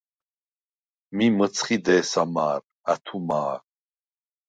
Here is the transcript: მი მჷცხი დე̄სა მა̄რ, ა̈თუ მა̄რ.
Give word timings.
მი 1.15 1.25
მჷცხი 1.37 1.77
დე̄სა 1.85 2.23
მა̄რ, 2.33 2.61
ა̈თუ 2.91 3.17
მა̄რ. 3.27 3.57